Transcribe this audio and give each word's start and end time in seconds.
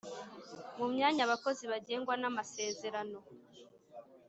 mu 0.77 0.85
myanya 0.93 1.21
abakozi 1.27 1.63
bagengwa 1.71 2.13
n’amasezerano 2.21 3.19